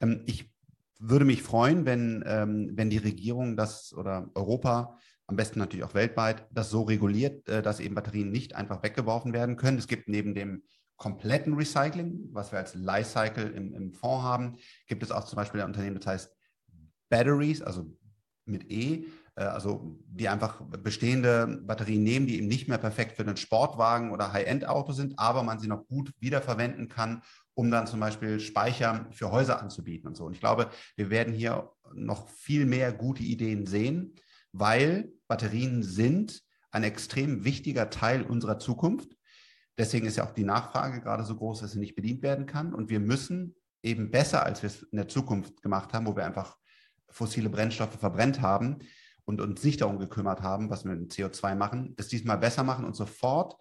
[0.00, 0.52] Ähm, ich
[1.00, 5.94] würde mich freuen, wenn, ähm, wenn die Regierung das oder Europa am besten natürlich auch
[5.94, 9.78] weltweit, das so reguliert, äh, dass eben Batterien nicht einfach weggeworfen werden können.
[9.78, 10.64] Es gibt neben dem
[10.96, 14.56] kompletten Recycling, was wir als Lifecycle im, im Fonds haben,
[14.88, 16.36] gibt es auch zum Beispiel ein Unternehmen, das heißt
[17.08, 17.94] Batteries, also
[18.46, 19.04] mit E,
[19.36, 24.10] äh, also die einfach bestehende Batterien nehmen, die eben nicht mehr perfekt für den Sportwagen
[24.10, 29.06] oder High-End-Auto sind, aber man sie noch gut wiederverwenden kann, um dann zum Beispiel Speicher
[29.12, 30.24] für Häuser anzubieten und so.
[30.24, 34.14] Und ich glaube, wir werden hier noch viel mehr gute Ideen sehen
[34.58, 39.16] weil Batterien sind ein extrem wichtiger Teil unserer Zukunft.
[39.76, 42.74] Deswegen ist ja auch die Nachfrage gerade so groß, dass sie nicht bedient werden kann.
[42.74, 46.26] Und wir müssen eben besser, als wir es in der Zukunft gemacht haben, wo wir
[46.26, 46.56] einfach
[47.08, 48.78] fossile Brennstoffe verbrennt haben
[49.24, 52.64] und uns nicht darum gekümmert haben, was wir mit dem CO2 machen, das diesmal besser
[52.64, 53.56] machen und sofort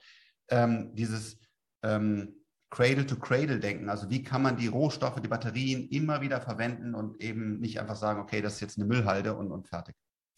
[0.49, 1.37] ähm, dieses
[1.83, 2.35] ähm,
[2.69, 3.89] Cradle-to-Cradle-Denken.
[3.89, 7.95] Also wie kann man die Rohstoffe, die Batterien immer wieder verwenden und eben nicht einfach
[7.95, 9.95] sagen, okay, das ist jetzt eine Müllhalde und, und fertig.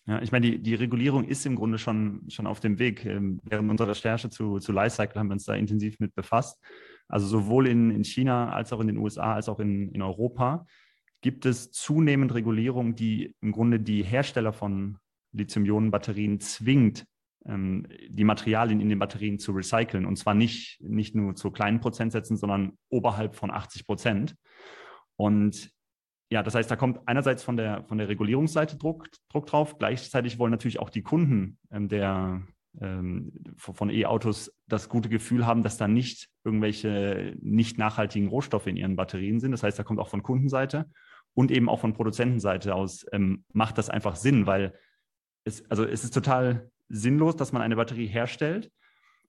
[0.09, 3.05] Ja, ich meine, die, die Regulierung ist im Grunde schon, schon auf dem Weg.
[3.05, 6.59] Ähm, während unserer Recherche zu, zu Lifecycle haben wir uns da intensiv mit befasst.
[7.07, 10.65] Also sowohl in, in China als auch in den USA als auch in, in Europa
[11.21, 14.97] gibt es zunehmend Regulierung, die im Grunde die Hersteller von
[15.33, 17.05] Lithium-Ionen-Batterien zwingt,
[17.45, 20.07] ähm, die Materialien in den Batterien zu recyceln.
[20.07, 24.35] Und zwar nicht, nicht nur zu kleinen Prozentsätzen, sondern oberhalb von 80 Prozent.
[25.17, 25.69] Und
[26.31, 29.79] ja, das heißt, da kommt einerseits von der, von der Regulierungsseite Druck, Druck drauf.
[29.79, 32.43] Gleichzeitig wollen natürlich auch die Kunden ähm, der,
[32.79, 38.77] ähm, von E-Autos das gute Gefühl haben, dass da nicht irgendwelche nicht nachhaltigen Rohstoffe in
[38.77, 39.51] ihren Batterien sind.
[39.51, 40.85] Das heißt, da kommt auch von Kundenseite
[41.33, 44.75] und eben auch von Produzentenseite aus ähm, macht das einfach Sinn, weil
[45.45, 48.71] es, also es ist total sinnlos, dass man eine Batterie herstellt,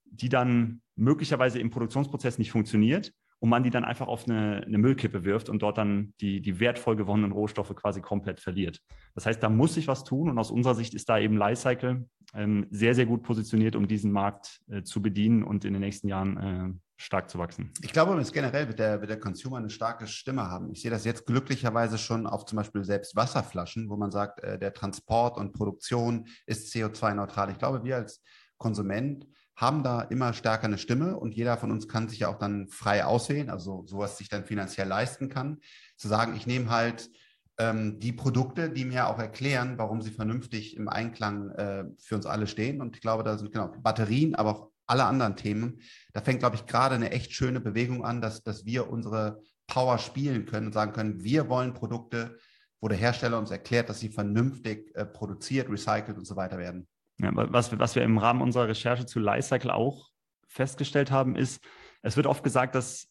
[0.04, 4.78] die dann möglicherweise im Produktionsprozess nicht funktioniert und man die dann einfach auf eine, eine,
[4.78, 8.80] Müllkippe wirft und dort dann die, die wertvoll gewonnenen Rohstoffe quasi komplett verliert.
[9.14, 12.06] Das heißt, da muss sich was tun und aus unserer Sicht ist da eben Lifecycle
[12.34, 16.06] ähm, sehr, sehr gut positioniert, um diesen Markt äh, zu bedienen und in den nächsten
[16.06, 17.72] Jahren äh, stark zu wachsen.
[17.82, 20.70] Ich glaube, es generell wird der, wird der Consumer eine starke Stimme haben.
[20.70, 24.58] Ich sehe das jetzt glücklicherweise schon auf zum Beispiel selbst Wasserflaschen, wo man sagt, äh,
[24.58, 27.50] der Transport und Produktion ist CO2-neutral.
[27.50, 28.22] Ich glaube, wir als
[28.58, 29.26] Konsument
[29.60, 32.68] haben da immer stärker eine Stimme und jeder von uns kann sich ja auch dann
[32.68, 35.58] frei auswählen, also sowas sich dann finanziell leisten kann,
[35.96, 37.10] zu sagen, ich nehme halt
[37.58, 42.24] ähm, die Produkte, die mir auch erklären, warum sie vernünftig im Einklang äh, für uns
[42.24, 42.80] alle stehen.
[42.80, 45.82] Und ich glaube, da sind genau Batterien, aber auch alle anderen Themen.
[46.14, 49.98] Da fängt, glaube ich, gerade eine echt schöne Bewegung an, dass, dass wir unsere Power
[49.98, 52.38] spielen können und sagen können, wir wollen Produkte,
[52.80, 56.88] wo der Hersteller uns erklärt, dass sie vernünftig äh, produziert, recycelt und so weiter werden.
[57.22, 60.10] Ja, was, was wir im Rahmen unserer Recherche zu Lifecycle auch
[60.46, 61.62] festgestellt haben, ist,
[62.02, 63.08] es wird oft gesagt, dass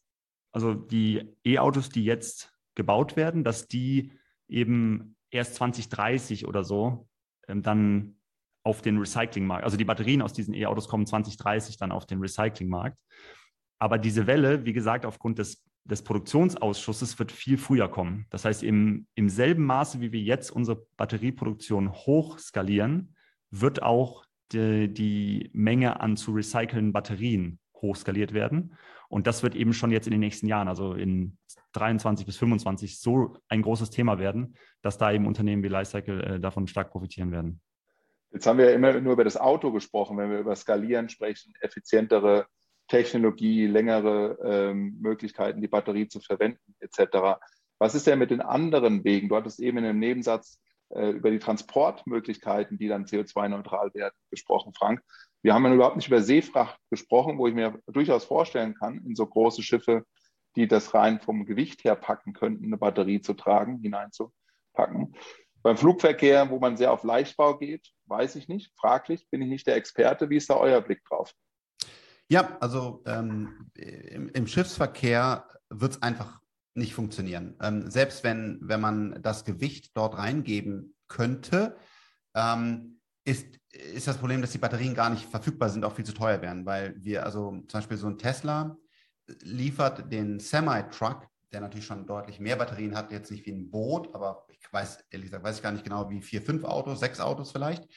[0.51, 4.11] also die E-Autos, die jetzt gebaut werden, dass die
[4.47, 7.07] eben erst 2030 oder so
[7.47, 8.15] ähm, dann
[8.63, 12.99] auf den Recyclingmarkt, also die Batterien aus diesen E-Autos kommen 2030 dann auf den Recyclingmarkt.
[13.79, 18.25] Aber diese Welle, wie gesagt, aufgrund des, des Produktionsausschusses wird viel früher kommen.
[18.29, 23.15] Das heißt, im, im selben Maße, wie wir jetzt unsere Batterieproduktion hochskalieren,
[23.51, 28.75] wird auch die, die Menge an zu recycelnden Batterien hochskaliert werden.
[29.07, 31.37] Und das wird eben schon jetzt in den nächsten Jahren, also in
[31.73, 36.39] 23 bis 25, so ein großes Thema werden, dass da eben Unternehmen wie Lifecycle äh,
[36.39, 37.61] davon stark profitieren werden.
[38.31, 41.53] Jetzt haben wir ja immer nur über das Auto gesprochen, wenn wir über Skalieren sprechen,
[41.61, 42.45] effizientere
[42.87, 47.39] Technologie, längere ähm, Möglichkeiten, die Batterie zu verwenden, etc.
[47.79, 49.29] Was ist denn mit den anderen Wegen?
[49.29, 55.01] Du hattest eben in einem Nebensatz über die Transportmöglichkeiten, die dann CO2-neutral werden, gesprochen, Frank.
[55.41, 59.15] Wir haben ja überhaupt nicht über Seefracht gesprochen, wo ich mir durchaus vorstellen kann, in
[59.15, 60.03] so große Schiffe,
[60.55, 65.15] die das rein vom Gewicht her packen könnten, eine Batterie zu tragen, hineinzupacken.
[65.61, 69.67] Beim Flugverkehr, wo man sehr auf Leichtbau geht, weiß ich nicht, fraglich, bin ich nicht
[69.67, 70.29] der Experte.
[70.29, 71.33] Wie ist da euer Blick drauf?
[72.29, 76.39] Ja, also ähm, im, im, Schiffsverkehr wird es einfach
[76.79, 77.55] nicht funktionieren.
[77.61, 81.77] Ähm, selbst wenn, wenn man das Gewicht dort reingeben könnte,
[82.35, 86.13] ähm, ist, ist das Problem, dass die Batterien gar nicht verfügbar sind, auch viel zu
[86.13, 88.77] teuer wären, weil wir, also zum Beispiel so ein Tesla
[89.41, 94.13] liefert den Semi-Truck, der natürlich schon deutlich mehr Batterien hat, jetzt nicht wie ein Boot,
[94.15, 97.19] aber ich weiß, ehrlich gesagt, weiß ich gar nicht genau, wie vier, fünf Autos, sechs
[97.19, 97.87] Autos vielleicht,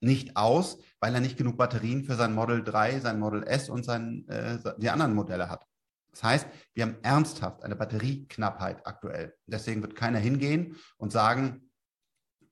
[0.00, 3.84] nicht aus, weil er nicht genug Batterien für sein Model 3, sein Model S und
[3.84, 5.64] sein, äh, die anderen Modelle hat.
[6.12, 9.34] Das heißt, wir haben ernsthaft eine Batterieknappheit aktuell.
[9.46, 11.70] Deswegen wird keiner hingehen und sagen,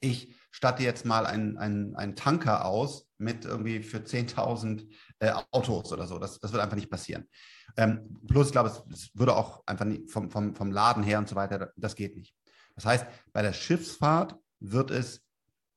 [0.00, 5.92] ich statte jetzt mal einen, einen, einen Tanker aus mit irgendwie für 10.000 äh, Autos
[5.92, 6.18] oder so.
[6.18, 7.28] Das, das wird einfach nicht passieren.
[7.76, 11.18] Ähm, plus, ich glaube, es, es, würde auch einfach nicht vom, vom, vom Laden her
[11.18, 12.34] und so weiter, das geht nicht.
[12.74, 15.22] Das heißt, bei der Schiffsfahrt wird es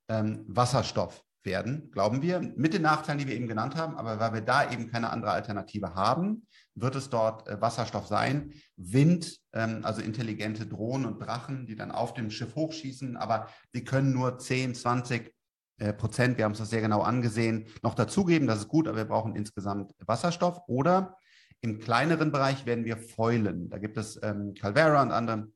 [0.08, 3.98] ähm, Wasserstoff werden, glauben wir, mit den Nachteilen, die wir eben genannt haben.
[3.98, 8.54] Aber weil wir da eben keine andere Alternative haben, wird es dort äh, Wasserstoff sein.
[8.76, 13.84] Wind, ähm, also intelligente Drohnen und Drachen, die dann auf dem Schiff hochschießen, aber die
[13.84, 15.34] können nur 10, 20
[15.78, 18.48] äh, Prozent, wir haben es das sehr genau angesehen, noch dazugeben.
[18.48, 20.62] Das ist gut, aber wir brauchen insgesamt Wasserstoff.
[20.68, 21.18] Oder
[21.62, 23.70] im kleineren Bereich werden wir Fäulen.
[23.70, 25.48] Da gibt es ähm, Calvera und andere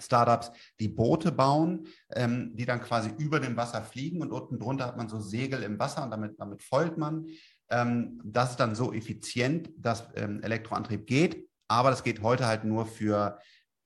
[0.00, 4.86] Startups, die Boote bauen, ähm, die dann quasi über dem Wasser fliegen und unten drunter
[4.86, 7.26] hat man so Segel im Wasser und damit, damit foilt man.
[7.70, 12.86] Ähm, das dann so effizient, dass ähm, Elektroantrieb geht, aber das geht heute halt nur
[12.86, 13.38] für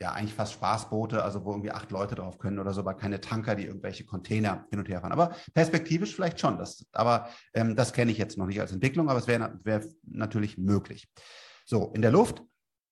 [0.02, 3.20] ja eigentlich fast Spaßboote, also wo irgendwie acht Leute drauf können oder so, aber keine
[3.20, 5.12] Tanker, die irgendwelche Container hin und her fahren.
[5.12, 6.58] Aber perspektivisch vielleicht schon.
[6.58, 9.84] Das, aber ähm, das kenne ich jetzt noch nicht als Entwicklung, aber es wäre wär
[10.02, 11.08] natürlich möglich.
[11.64, 12.42] So, in der Luft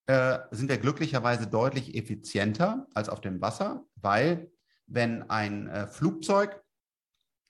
[0.07, 4.51] äh, sind wir glücklicherweise deutlich effizienter als auf dem Wasser, weil
[4.87, 6.63] wenn ein äh, Flugzeug,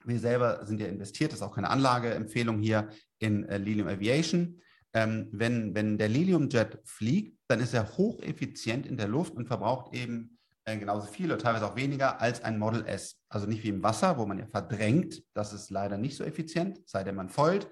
[0.05, 4.61] wir selber sind ja investiert, das ist auch keine Anlageempfehlung hier in äh, Lilium Aviation,
[4.93, 9.95] ähm, wenn, wenn der Lilium-Jet fliegt, dann ist er hocheffizient in der Luft und verbraucht
[9.95, 13.21] eben äh, genauso viel oder teilweise auch weniger als ein Model S.
[13.29, 16.81] Also nicht wie im Wasser, wo man ja verdrängt, das ist leider nicht so effizient,
[16.87, 17.69] sei denn man folgt,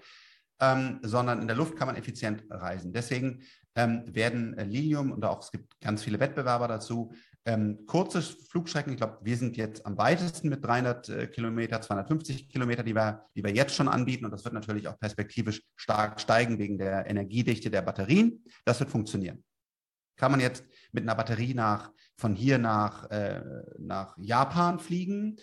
[0.60, 2.92] ähm, sondern in der Luft kann man effizient reisen.
[2.92, 3.42] Deswegen
[3.74, 7.12] ähm, werden äh, Lilium und auch es gibt ganz viele Wettbewerber dazu,
[7.48, 12.50] ähm, kurze Flugstrecken, ich glaube, wir sind jetzt am weitesten mit 300 äh, Kilometer, 250
[12.50, 14.26] Kilometer, die wir, die wir jetzt schon anbieten.
[14.26, 18.44] Und das wird natürlich auch perspektivisch stark steigen wegen der Energiedichte der Batterien.
[18.66, 19.42] Das wird funktionieren.
[20.16, 23.40] Kann man jetzt mit einer Batterie nach, von hier nach, äh,
[23.78, 25.36] nach Japan fliegen?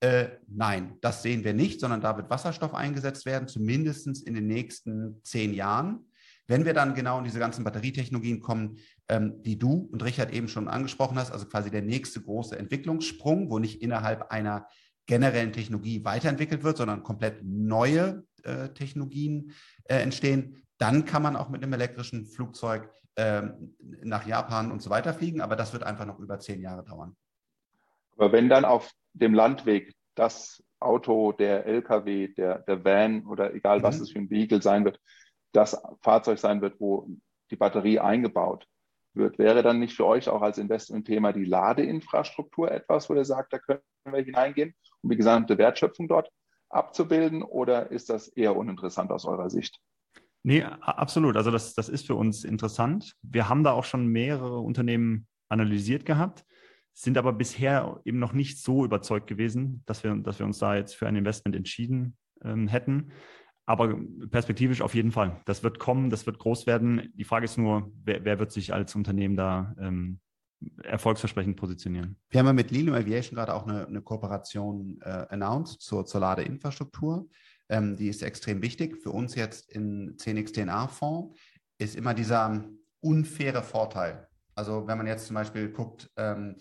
[0.00, 4.48] Äh, nein, das sehen wir nicht, sondern da wird Wasserstoff eingesetzt werden, zumindest in den
[4.48, 6.10] nächsten zehn Jahren.
[6.52, 8.76] Wenn wir dann genau in diese ganzen Batterietechnologien kommen,
[9.08, 13.50] ähm, die du und Richard eben schon angesprochen hast, also quasi der nächste große Entwicklungssprung,
[13.50, 14.68] wo nicht innerhalb einer
[15.06, 19.52] generellen Technologie weiterentwickelt wird, sondern komplett neue äh, Technologien
[19.84, 24.90] äh, entstehen, dann kann man auch mit einem elektrischen Flugzeug ähm, nach Japan und so
[24.90, 27.16] weiter fliegen, aber das wird einfach noch über zehn Jahre dauern.
[28.16, 33.78] Aber wenn dann auf dem Landweg das Auto, der LKW, der, der Van oder egal
[33.78, 33.82] mhm.
[33.84, 35.00] was es für ein Vehikel sein wird,
[35.52, 37.08] das Fahrzeug sein wird, wo
[37.50, 38.66] die Batterie eingebaut
[39.14, 43.52] wird, wäre dann nicht für euch auch als Investmentthema die Ladeinfrastruktur etwas, wo ihr sagt,
[43.52, 46.30] da können wir hineingehen, um die gesamte Wertschöpfung dort
[46.70, 49.78] abzubilden oder ist das eher uninteressant aus eurer Sicht?
[50.42, 51.36] Nee, absolut.
[51.36, 53.14] Also das, das ist für uns interessant.
[53.22, 56.44] Wir haben da auch schon mehrere Unternehmen analysiert gehabt,
[56.94, 60.74] sind aber bisher eben noch nicht so überzeugt gewesen, dass wir, dass wir uns da
[60.74, 63.12] jetzt für ein Investment entschieden ähm, hätten.
[63.64, 63.96] Aber
[64.30, 65.40] perspektivisch auf jeden Fall.
[65.44, 67.12] Das wird kommen, das wird groß werden.
[67.14, 70.18] Die Frage ist nur, wer, wer wird sich als Unternehmen da ähm,
[70.82, 72.16] erfolgsversprechend positionieren?
[72.30, 76.20] Wir haben ja mit Lilium Aviation gerade auch eine, eine Kooperation äh, announced zur, zur
[76.20, 77.28] Ladeinfrastruktur.
[77.68, 78.98] Ähm, die ist extrem wichtig.
[79.02, 81.38] Für uns jetzt in 10x10A-Fonds
[81.78, 82.64] ist immer dieser
[83.00, 84.28] unfaire Vorteil.
[84.54, 86.56] Also wenn man jetzt zum Beispiel guckt, ähm,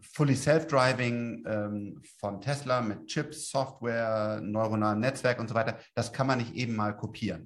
[0.00, 6.26] Fully Self-Driving ähm, von Tesla mit Chips, Software, neuronalen Netzwerk und so weiter, das kann
[6.26, 7.42] man nicht eben mal kopieren.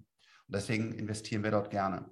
[0.46, 2.10] Und deswegen investieren wir dort gerne.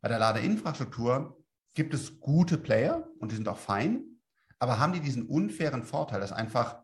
[0.00, 1.42] Bei der Ladeinfrastruktur
[1.74, 4.04] gibt es gute Player und die sind auch fein,
[4.58, 6.82] aber haben die diesen unfairen Vorteil, dass einfach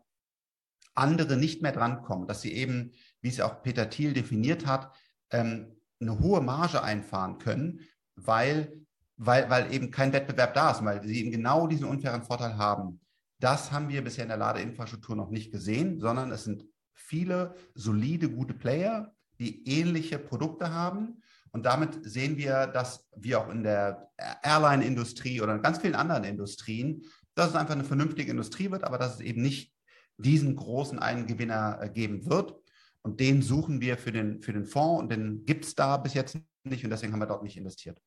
[0.93, 4.95] andere nicht mehr drankommen, dass sie eben, wie es auch Peter Thiel definiert hat,
[5.31, 7.81] ähm, eine hohe Marge einfahren können,
[8.15, 8.85] weil
[9.17, 12.99] weil, weil eben kein Wettbewerb da ist, weil sie eben genau diesen unfairen Vorteil haben.
[13.39, 18.29] Das haben wir bisher in der Ladeinfrastruktur noch nicht gesehen, sondern es sind viele solide,
[18.29, 21.21] gute Player, die ähnliche Produkte haben.
[21.51, 24.09] Und damit sehen wir, dass wir auch in der
[24.43, 28.97] Airline-Industrie oder in ganz vielen anderen Industrien, dass es einfach eine vernünftige Industrie wird, aber
[28.97, 29.73] dass es eben nicht
[30.17, 32.55] diesen großen einen Gewinner äh, geben wird.
[33.01, 36.13] Und den suchen wir für den, für den Fonds und den gibt es da bis
[36.13, 38.01] jetzt nicht und deswegen haben wir dort nicht investiert.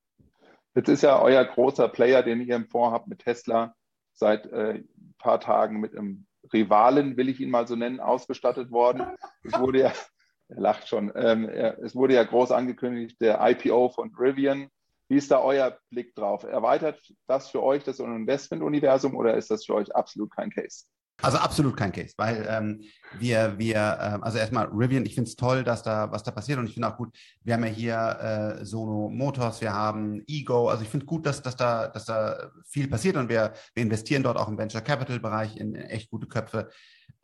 [0.74, 3.74] Jetzt ist ja euer großer Player, den ihr im Fonds habt mit Tesla,
[4.12, 8.70] seit äh, ein paar Tagen mit einem Rivalen, will ich ihn mal so nennen, ausgestattet
[8.70, 9.06] worden.
[9.42, 9.92] Es wurde ja,
[10.48, 14.68] er lacht schon, ähm, es wurde ja groß angekündigt, der IPO von Rivian.
[15.08, 16.44] Wie ist da euer Blick drauf?
[16.44, 20.84] Erweitert das für euch das Investment-Universum oder ist das für euch absolut kein Case?
[21.20, 22.84] Also absolut kein Case, weil ähm,
[23.18, 26.60] wir, wir, äh, also erstmal Rivian, ich finde es toll, dass da was da passiert
[26.60, 30.68] und ich finde auch gut, wir haben ja hier äh, Sono Motors, wir haben Ego,
[30.68, 34.22] also ich finde gut, dass, dass, da, dass da viel passiert und wir, wir investieren
[34.22, 36.70] dort auch im Venture Capital Bereich in, in echt gute Köpfe.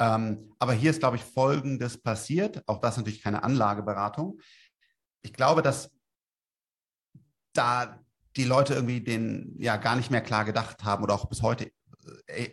[0.01, 4.41] Ähm, aber hier ist, glaube ich, Folgendes passiert, auch das natürlich keine Anlageberatung.
[5.23, 5.93] Ich glaube, dass
[7.53, 8.01] da
[8.37, 11.71] die Leute irgendwie den ja gar nicht mehr klar gedacht haben oder auch bis heute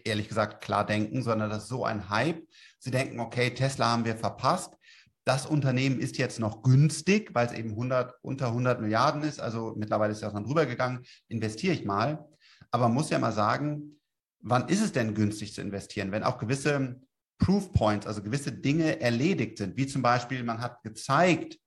[0.04, 2.42] ehrlich gesagt klar denken, sondern das ist so ein Hype.
[2.80, 4.76] Sie denken, okay, Tesla haben wir verpasst.
[5.24, 9.40] Das Unternehmen ist jetzt noch günstig, weil es eben 100, unter 100 Milliarden ist.
[9.40, 11.04] Also mittlerweile ist das dann drüber gegangen.
[11.28, 12.28] Investiere ich mal.
[12.72, 14.00] Aber man muss ja mal sagen,
[14.40, 16.12] wann ist es denn günstig zu investieren?
[16.12, 17.00] Wenn auch gewisse
[17.38, 21.58] Proof Points, also gewisse Dinge erledigt sind, wie zum Beispiel, man hat gezeigt,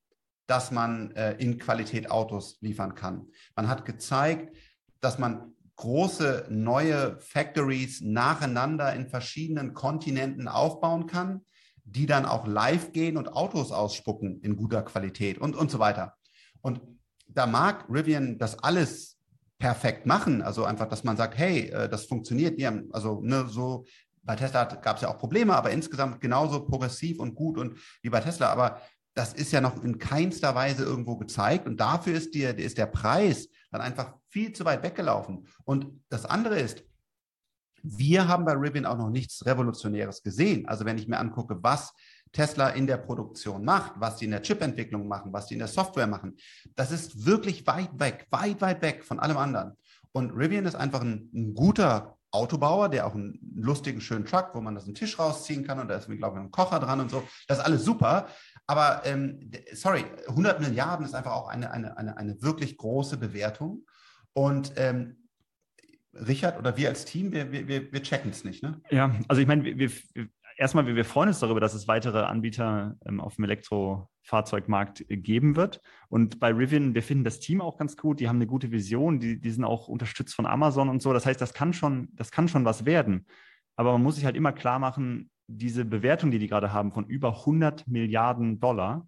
[0.47, 3.29] dass man äh, in Qualität Autos liefern kann.
[3.57, 4.55] Man hat gezeigt,
[5.01, 11.45] dass man große neue Factories nacheinander in verschiedenen Kontinenten aufbauen kann,
[11.85, 16.15] die dann auch live gehen und Autos ausspucken in guter Qualität und, und so weiter.
[16.61, 16.81] Und
[17.29, 19.19] da mag Rivian das alles
[19.59, 23.47] perfekt machen, also einfach, dass man sagt, hey, äh, das funktioniert, die haben, also ne,
[23.49, 23.85] so
[24.23, 28.11] bei Tesla gab es ja auch Probleme, aber insgesamt genauso progressiv und gut und wie
[28.11, 28.51] bei Tesla.
[28.51, 28.81] Aber
[29.15, 31.67] das ist ja noch in keinster Weise irgendwo gezeigt.
[31.67, 35.49] Und dafür ist, die, ist der Preis dann einfach viel zu weit weggelaufen.
[35.65, 36.85] Und das andere ist,
[37.83, 40.69] wir haben bei Rivian auch noch nichts Revolutionäres gesehen.
[40.69, 41.93] Also wenn ich mir angucke, was
[42.31, 45.67] Tesla in der Produktion macht, was sie in der Chipentwicklung machen, was sie in der
[45.67, 46.37] Software machen,
[46.77, 49.73] das ist wirklich weit weg, weit, weit weg von allem anderen.
[50.13, 54.61] Und Rivian ist einfach ein, ein guter Autobauer, der auch einen lustigen, schönen Truck, wo
[54.61, 57.11] man das einen Tisch rausziehen kann und da ist, glaube ich, ein Kocher dran und
[57.11, 57.23] so.
[57.49, 58.29] Das ist alles super.
[58.67, 63.85] Aber ähm, sorry, 100 Milliarden ist einfach auch eine, eine, eine, eine wirklich große Bewertung.
[64.33, 65.29] Und ähm,
[66.15, 68.63] Richard oder wir als Team, wir, wir, wir checken es nicht.
[68.63, 68.81] Ne?
[68.91, 69.91] Ja, also ich meine, wir, wir,
[70.57, 75.81] erstmal, wir, freuen uns darüber, dass es weitere Anbieter ähm, auf dem Elektrofahrzeugmarkt geben wird.
[76.09, 78.21] Und bei Rivian, wir finden das Team auch ganz gut.
[78.21, 81.13] Die haben eine gute Vision, die, die sind auch unterstützt von Amazon und so.
[81.13, 83.27] Das heißt, das kann schon, das kann schon was werden.
[83.77, 87.07] Aber man muss sich halt immer klar machen, diese Bewertung, die die gerade haben von
[87.07, 89.07] über 100 Milliarden Dollar,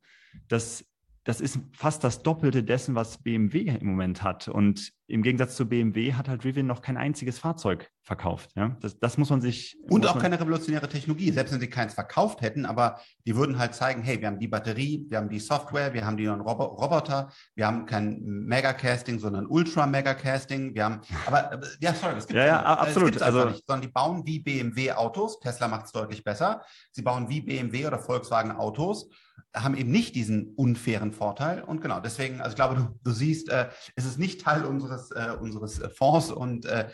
[0.49, 0.85] das
[1.27, 4.47] das ist fast das Doppelte dessen, was BMW im Moment hat.
[4.47, 8.51] Und im Gegensatz zu BMW hat halt Rivian noch kein einziges Fahrzeug verkauft.
[8.55, 8.77] Ja?
[8.81, 9.77] Das, das muss man sich.
[9.91, 13.75] Und auch keine revolutionäre Technologie, selbst wenn sie keins verkauft hätten, aber die würden halt
[13.75, 17.67] zeigen, hey, wir haben die Batterie, wir haben die Software, wir haben die Roboter, wir
[17.67, 23.21] haben kein Megacasting, sondern Ultra-Megacasting, wir haben, aber ja, sorry, das gibt ja, ja, absolut.
[23.21, 26.63] also, nicht, sondern die bauen wie BMW Autos, Tesla macht es deutlich besser,
[26.93, 29.09] sie bauen wie BMW oder Volkswagen Autos
[29.57, 31.63] haben eben nicht diesen unfairen Vorteil.
[31.63, 35.11] Und genau, deswegen, also ich glaube, du, du siehst, äh, es ist nicht Teil unseres,
[35.11, 36.89] äh, unseres Fonds und äh,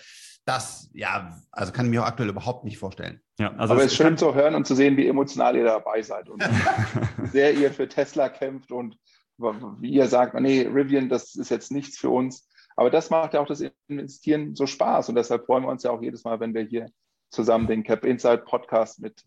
[0.44, 3.20] das, ja, also kann ich mir auch aktuell überhaupt nicht vorstellen.
[3.38, 6.02] Ja, also Aber es ist schön zu hören und zu sehen, wie emotional ihr dabei
[6.02, 6.42] seid und
[7.18, 8.96] wie sehr ihr für Tesla kämpft und
[9.38, 12.48] wie ihr sagt, nee, Rivian, das ist jetzt nichts für uns.
[12.76, 15.90] Aber das macht ja auch das Investieren so Spaß und deshalb freuen wir uns ja
[15.90, 16.90] auch jedes Mal, wenn wir hier
[17.30, 19.24] zusammen den Cap Insight Podcast mit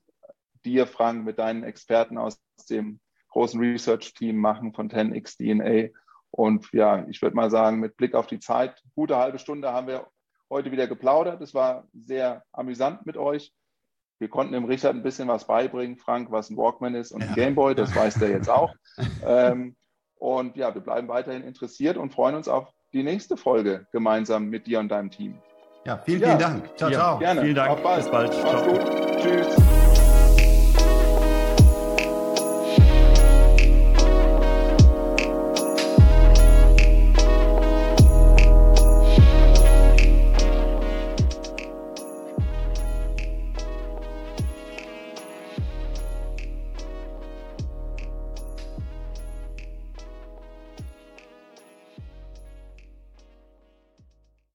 [0.63, 2.99] dir, Frank, mit deinen Experten aus dem
[3.35, 5.93] großen Research-Team machen von 10x DNA.
[6.31, 9.87] Und ja, ich würde mal sagen, mit Blick auf die Zeit, gute halbe Stunde haben
[9.87, 10.07] wir
[10.49, 11.41] heute wieder geplaudert.
[11.41, 13.53] Es war sehr amüsant mit euch.
[14.19, 17.35] Wir konnten dem Richard ein bisschen was beibringen, Frank, was ein Walkman ist und ein
[17.35, 18.73] Gameboy, das weiß der jetzt auch.
[19.25, 19.75] ähm,
[20.17, 24.65] und ja, wir bleiben weiterhin interessiert und freuen uns auf die nächste Folge gemeinsam mit
[24.65, 25.41] dir und deinem Team.
[25.85, 26.27] Ja, vielen, ja.
[26.27, 26.77] vielen Dank.
[26.77, 27.19] Ciao, ja, ciao.
[27.19, 27.41] Gerne.
[27.41, 27.71] Vielen Dank.
[27.71, 28.03] Auf bald.
[28.03, 28.29] Bis bald.
[28.29, 28.71] Mach's ciao.
[28.71, 29.21] gut.
[29.21, 29.64] Tschüss.